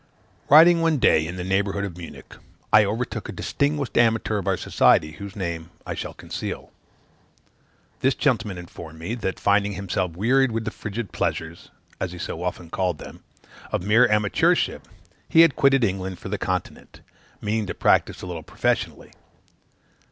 [0.49, 2.33] Riding one day in the neighborhood of Munich,
[2.73, 6.71] I overtook a distinguished amateur of our society, whose name I shall conceal.
[7.99, 11.69] This gentleman informed me that, finding himself wearied with the frigid pleasures
[12.17, 13.23] (so he called them)
[13.71, 14.87] of mere amateurship,
[15.29, 17.01] he had quitted England for the continent
[17.39, 19.11] meaning to practise a little professionally.